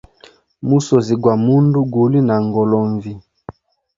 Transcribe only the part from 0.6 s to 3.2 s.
Musozi gwa mundu guli na ngolonvi.